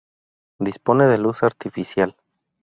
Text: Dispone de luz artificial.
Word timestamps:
Dispone 0.57 1.05
de 1.05 1.19
luz 1.19 1.43
artificial. 1.43 2.17